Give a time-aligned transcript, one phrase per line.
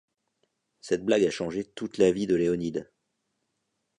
[0.79, 2.89] Cette blague a changé toute la vie de Leonid.